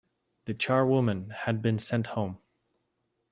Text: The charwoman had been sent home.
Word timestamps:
The 0.45 0.55
charwoman 0.55 1.29
had 1.29 1.61
been 1.61 1.77
sent 1.77 2.07
home. 2.07 2.39